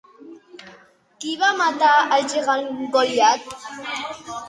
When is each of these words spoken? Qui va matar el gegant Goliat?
Qui 1.19 1.35
va 1.43 1.51
matar 1.61 1.93
el 2.19 2.27
gegant 2.35 2.75
Goliat? 2.99 3.57